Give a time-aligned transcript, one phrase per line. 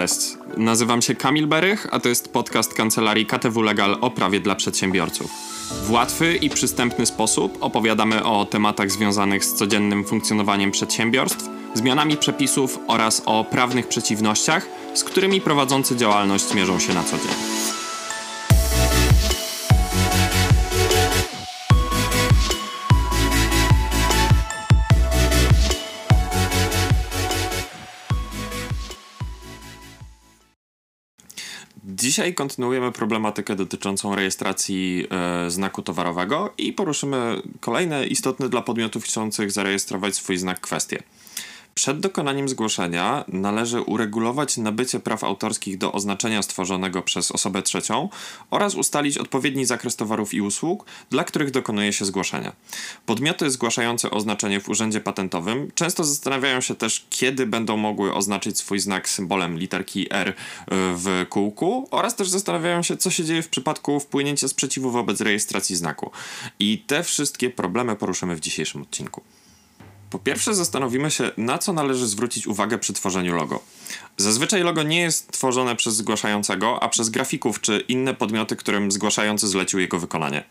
[0.00, 4.54] Cześć, nazywam się Kamil Berych, a to jest podcast kancelarii KTW Legal o prawie dla
[4.54, 5.30] przedsiębiorców.
[5.84, 12.78] W łatwy i przystępny sposób opowiadamy o tematach związanych z codziennym funkcjonowaniem przedsiębiorstw, zmianami przepisów
[12.86, 17.59] oraz o prawnych przeciwnościach, z którymi prowadzący działalność mierzą się na co dzień.
[32.00, 39.50] Dzisiaj kontynuujemy problematykę dotyczącą rejestracji e, znaku towarowego i poruszymy kolejne istotne dla podmiotów chcących
[39.50, 41.02] zarejestrować swój znak kwestie.
[41.80, 48.08] Przed dokonaniem zgłoszenia należy uregulować nabycie praw autorskich do oznaczenia stworzonego przez osobę trzecią
[48.50, 52.52] oraz ustalić odpowiedni zakres towarów i usług, dla których dokonuje się zgłoszenia.
[53.06, 58.78] Podmioty zgłaszające oznaczenie w urzędzie patentowym często zastanawiają się też, kiedy będą mogły oznaczyć swój
[58.78, 60.34] znak symbolem literki R e,
[60.70, 65.76] w kółku oraz też zastanawiają się, co się dzieje w przypadku wpłynięcia sprzeciwu wobec rejestracji
[65.76, 66.10] znaku.
[66.58, 69.22] I te wszystkie problemy poruszymy w dzisiejszym odcinku.
[70.10, 73.62] Po pierwsze, zastanowimy się, na co należy zwrócić uwagę przy tworzeniu logo.
[74.16, 79.48] Zazwyczaj logo nie jest tworzone przez zgłaszającego, a przez grafików czy inne podmioty, którym zgłaszający
[79.48, 80.44] zlecił jego wykonanie.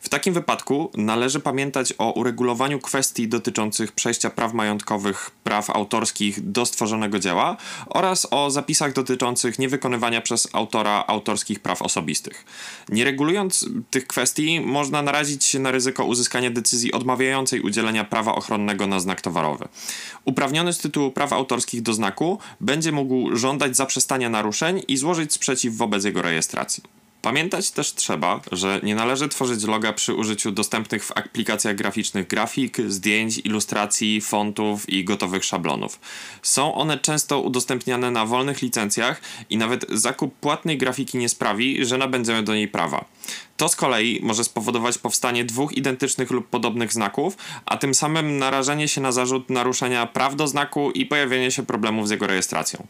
[0.00, 6.66] W takim wypadku należy pamiętać o uregulowaniu kwestii dotyczących przejścia praw majątkowych, praw autorskich do
[6.66, 7.56] stworzonego dzieła
[7.86, 12.44] oraz o zapisach dotyczących niewykonywania przez autora autorskich praw osobistych.
[12.88, 18.86] Nie regulując tych kwestii, można narazić się na ryzyko uzyskania decyzji odmawiającej udzielenia prawa ochronnego
[18.86, 19.68] na znak towarowy.
[20.24, 25.76] Uprawniony z tytułu praw autorskich do znaku będzie mógł żądać zaprzestania naruszeń i złożyć sprzeciw
[25.76, 26.82] wobec jego rejestracji.
[27.22, 32.76] Pamiętać też trzeba, że nie należy tworzyć loga przy użyciu dostępnych w aplikacjach graficznych grafik,
[32.88, 36.00] zdjęć, ilustracji, fontów i gotowych szablonów.
[36.42, 41.98] Są one często udostępniane na wolnych licencjach i nawet zakup płatnej grafiki nie sprawi, że
[41.98, 43.04] nabędziemy do niej prawa.
[43.58, 47.36] To z kolei może spowodować powstanie dwóch identycznych lub podobnych znaków,
[47.66, 52.08] a tym samym narażenie się na zarzut naruszenia praw do znaku i pojawienie się problemów
[52.08, 52.86] z jego rejestracją.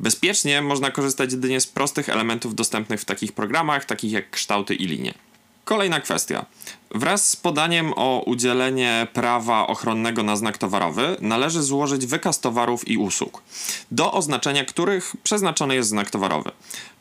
[0.00, 4.86] Bezpiecznie można korzystać jedynie z prostych elementów dostępnych w takich programach, takich jak kształty i
[4.86, 5.14] linie.
[5.64, 6.46] Kolejna kwestia.
[6.94, 12.96] Wraz z podaniem o udzielenie prawa ochronnego na znak towarowy należy złożyć wykaz towarów i
[12.96, 13.42] usług,
[13.90, 16.50] do oznaczenia których przeznaczony jest znak towarowy.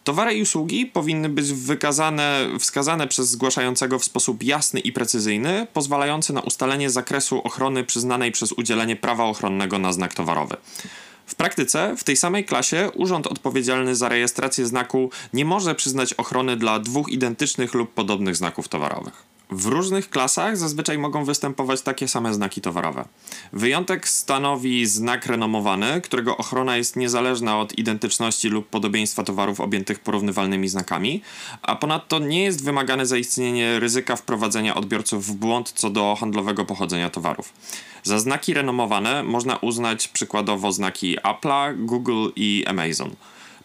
[0.04, 6.34] Towary i usługi powinny być wykazane, wskazane przez zgłaszającego w sposób jasny i precyzyjny, pozwalający
[6.34, 10.58] na ustalenie zakresu ochrony przyznanej przez udzielenie prawa ochronnego na znak towarowy.
[11.32, 16.58] W praktyce w tej samej klasie urząd odpowiedzialny za rejestrację znaku nie może przyznać ochrony
[16.58, 19.31] dla dwóch identycznych lub podobnych znaków towarowych.
[19.52, 23.06] W różnych klasach zazwyczaj mogą występować takie same znaki towarowe.
[23.54, 30.70] Wyjątek stanowi znak renomowany, którego ochrona jest niezależna od identyczności lub podobieństwa towarów objętych porównywalnymi
[30.70, 31.22] znakami,
[31.62, 37.10] a ponadto nie jest wymagane zaistnienie ryzyka wprowadzenia odbiorców w błąd co do handlowego pochodzenia
[37.10, 37.54] towarów.
[38.04, 43.16] Za znaki renomowane można uznać przykładowo znaki Apple'a, Google i Amazon.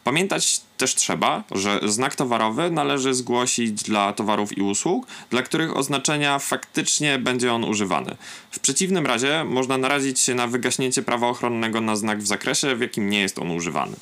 [0.06, 6.38] Pamiętać też trzeba, że znak towarowy należy zgłosić dla towarów i usług, dla których oznaczenia
[6.38, 8.16] faktycznie będzie on używany.
[8.50, 12.80] W przeciwnym razie można narazić się na wygaśnięcie prawa ochronnego na znak w zakresie, w
[12.80, 13.96] jakim nie jest on używany.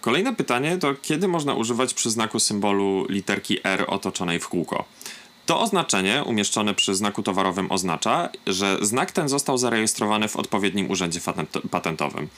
[0.00, 4.84] Kolejne pytanie to kiedy można używać przy znaku symbolu literki R otoczonej w kółko?
[5.46, 11.20] To oznaczenie umieszczone przy znaku towarowym oznacza, że znak ten został zarejestrowany w odpowiednim urzędzie
[11.70, 12.28] patentowym.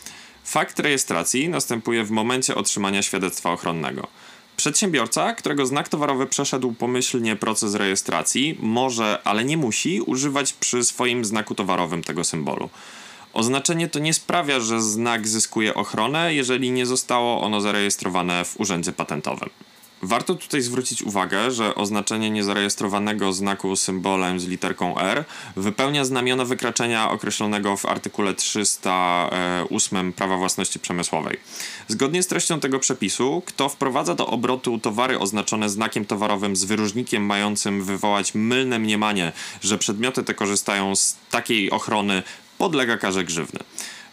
[0.45, 4.07] Fakt rejestracji następuje w momencie otrzymania świadectwa ochronnego.
[4.57, 11.25] Przedsiębiorca, którego znak towarowy przeszedł pomyślnie proces rejestracji, może, ale nie musi używać przy swoim
[11.25, 12.71] znaku towarowym tego symbolu.
[13.33, 18.93] Oznaczenie to nie sprawia, że znak zyskuje ochronę, jeżeli nie zostało ono zarejestrowane w urzędzie
[18.93, 19.51] patentowym.
[20.07, 25.25] Warto tutaj zwrócić uwagę, że oznaczenie niezarejestrowanego znaku symbolem z literką R
[25.57, 31.41] wypełnia znamiona wykraczenia określonego w artykule 308 Prawa Własności Przemysłowej.
[31.89, 37.23] Zgodnie z treścią tego przepisu, kto wprowadza do obrotu towary oznaczone znakiem towarowym z wyróżnikiem
[37.23, 42.23] mającym wywołać mylne mniemanie, że przedmioty te korzystają z takiej ochrony,
[42.59, 43.61] podlega karze grzywny.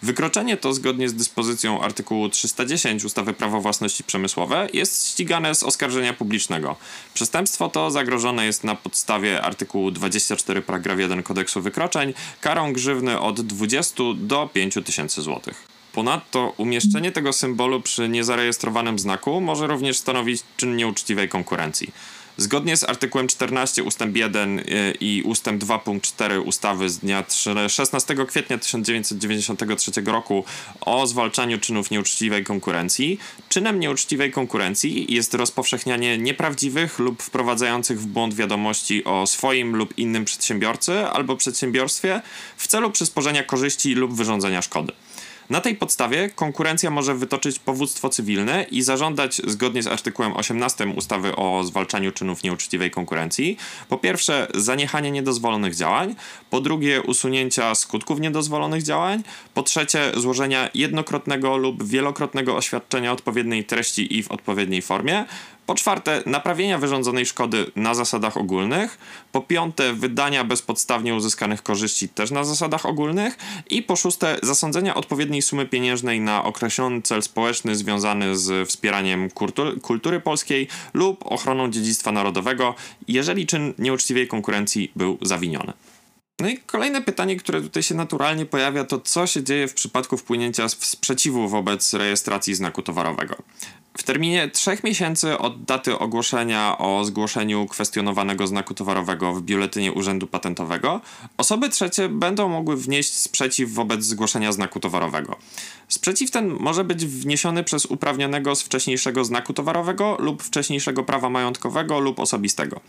[0.04, 6.14] Wykroczenie to, zgodnie z dyspozycją artykułu 310 ustawy Prawo Własności Przemysłowe, jest ścigane z oskarżenia
[6.14, 6.76] publicznego.
[7.14, 13.42] Przestępstwo to zagrożone jest na podstawie artykułu 24 paragraf 1 kodeksu wykroczeń karą grzywny od
[13.42, 15.22] 20 do 5 tysięcy.
[15.94, 21.92] Ponadto umieszczenie tego symbolu przy niezarejestrowanym znaku może również stanowić czyn nieuczciwej konkurencji.
[22.38, 24.64] Zgodnie z artykułem 14 ustęp 1 y,
[25.00, 27.24] i ustęp 2 punkt 4 ustawy z dnia
[27.68, 30.46] 16 kwietnia 1993 roku
[30.82, 33.20] o zwalczaniu czynów nieuczciwej konkurencji,
[33.50, 40.26] czynem nieuczciwej konkurencji jest rozpowszechnianie nieprawdziwych lub wprowadzających w błąd wiadomości o swoim lub innym
[40.26, 42.22] przedsiębiorcy albo przedsiębiorstwie
[42.58, 44.94] w celu przysporzenia korzyści lub wyrządzenia szkody.
[45.52, 51.36] Na tej podstawie konkurencja może wytoczyć powództwo cywilne i zażądać, zgodnie z artykułem 18 ustawy
[51.36, 53.58] o zwalczaniu czynów nieuczciwej konkurencji,
[53.90, 56.16] po pierwsze zaniechanie niedozwolonych działań,
[56.50, 64.18] po drugie usunięcia skutków niedozwolonych działań, po trzecie złożenia jednokrotnego lub wielokrotnego oświadczenia odpowiedniej treści
[64.18, 65.26] i w odpowiedniej formie,
[65.66, 68.98] po czwarte, naprawienia wyrządzonej szkody na zasadach ogólnych.
[69.32, 73.38] Po piąte, wydania bezpodstawnie uzyskanych korzyści też na zasadach ogólnych.
[73.70, 79.80] I po szóste, zasądzenia odpowiedniej sumy pieniężnej na określony cel społeczny związany z wspieraniem kultury,
[79.80, 82.76] kultury polskiej lub ochroną dziedzictwa narodowego,
[83.08, 85.74] jeżeli czyn nieuczciwej konkurencji był zawiniony.
[86.40, 90.18] No i kolejne pytanie, które tutaj się naturalnie pojawia, to co się dzieje w przypadku
[90.18, 93.36] wpłynięcia sprzeciwu wobec rejestracji znaku towarowego.
[93.98, 100.28] W terminie trzech miesięcy od daty ogłoszenia o zgłoszeniu kwestionowanego znaku towarowego w biuletynie Urzędu
[100.28, 101.02] Patentowego,
[101.38, 105.36] osoby trzecie będą mogły wnieść sprzeciw wobec zgłoszenia znaku towarowego.
[105.88, 112.00] Sprzeciw ten może być wniesiony przez uprawnionego z wcześniejszego znaku towarowego lub wcześniejszego prawa majątkowego
[112.00, 112.82] lub osobistego.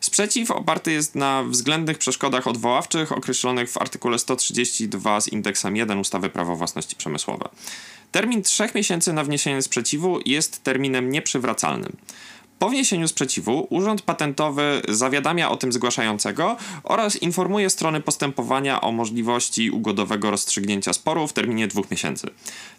[0.00, 6.28] Sprzeciw oparty jest na względnych przeszkodach odwoławczych określonych w artykule 132 z indeksem 1 ustawy
[6.30, 7.48] Prawo własności przemysłowe.
[8.12, 11.96] Termin trzech miesięcy na wniesienie sprzeciwu jest terminem nieprzywracalnym.
[12.58, 19.70] Po wniesieniu sprzeciwu Urząd Patentowy zawiadamia o tym zgłaszającego oraz informuje strony postępowania o możliwości
[19.70, 22.30] ugodowego rozstrzygnięcia sporu w terminie dwóch miesięcy.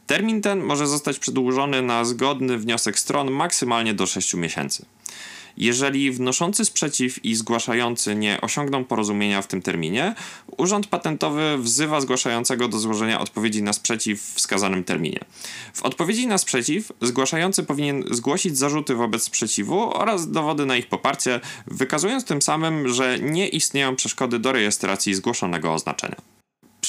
[0.07, 4.85] Termin ten może zostać przedłużony na zgodny wniosek stron maksymalnie do 6 miesięcy.
[5.57, 10.15] Jeżeli wnoszący sprzeciw i zgłaszający nie osiągną porozumienia w tym terminie,
[10.57, 15.19] Urząd Patentowy wzywa zgłaszającego do złożenia odpowiedzi na sprzeciw w wskazanym terminie.
[15.73, 21.39] W odpowiedzi na sprzeciw zgłaszający powinien zgłosić zarzuty wobec sprzeciwu oraz dowody na ich poparcie,
[21.67, 26.40] wykazując tym samym, że nie istnieją przeszkody do rejestracji zgłoszonego oznaczenia.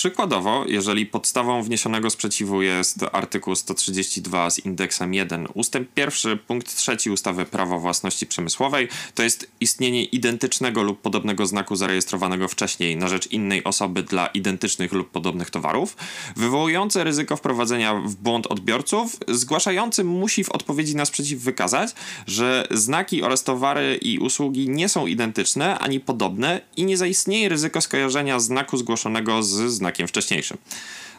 [0.02, 7.12] Przykładowo, jeżeli podstawą wniesionego sprzeciwu jest artykuł 132 z indeksem 1, ustęp 1, punkt 3
[7.12, 13.26] ustawy Prawo własności przemysłowej, to jest istnienie identycznego lub podobnego znaku zarejestrowanego wcześniej na rzecz
[13.26, 15.96] innej osoby dla identycznych lub podobnych towarów,
[16.36, 21.94] wywołujące ryzyko wprowadzenia w błąd odbiorców, zgłaszający musi w odpowiedzi na sprzeciw wykazać,
[22.26, 27.80] że znaki oraz towary i usługi nie są identyczne ani podobne i nie zaistnieje ryzyko
[27.80, 30.58] skojarzenia znaku zgłoszonego z znakiem wcześniejszym.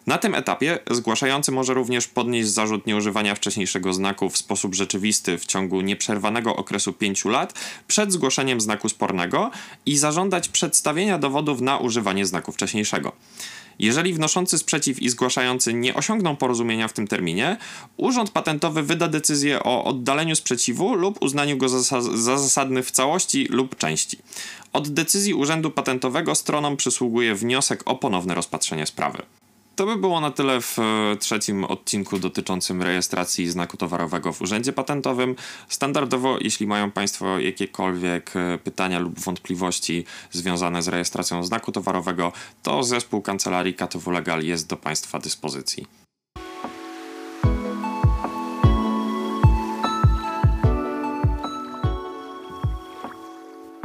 [0.07, 5.45] Na tym etapie zgłaszający może również podnieść zarzut nieużywania wcześniejszego znaku w sposób rzeczywisty w
[5.45, 7.53] ciągu nieprzerwanego okresu 5 lat
[7.87, 9.51] przed zgłoszeniem znaku spornego
[9.85, 13.11] i zażądać przedstawienia dowodów na używanie znaku wcześniejszego.
[13.79, 17.57] Jeżeli wnoszący sprzeciw i zgłaszający nie osiągną porozumienia w tym terminie,
[17.97, 23.47] Urząd Patentowy wyda decyzję o oddaleniu sprzeciwu lub uznaniu go za, za zasadny w całości
[23.49, 24.17] lub części.
[24.73, 29.23] Od decyzji Urzędu Patentowego stronom przysługuje wniosek o ponowne rozpatrzenie sprawy.
[29.75, 34.73] To by było na tyle w e, trzecim odcinku dotyczącym rejestracji znaku towarowego w Urzędzie
[34.73, 35.35] Patentowym.
[35.69, 42.31] Standardowo, jeśli mają Państwo jakiekolwiek e, pytania lub wątpliwości związane z rejestracją znaku towarowego,
[42.63, 45.87] to zespół kancelarii KTW Legal jest do Państwa dyspozycji.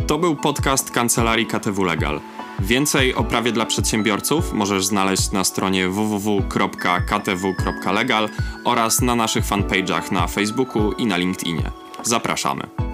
[0.06, 2.20] To był podcast kancelarii KTW Legal.
[2.58, 8.28] Więcej o prawie dla przedsiębiorców możesz znaleźć na stronie www.ktw.legal
[8.64, 11.70] oraz na naszych fanpage'ach na Facebooku i na LinkedInie.
[12.02, 12.87] Zapraszamy.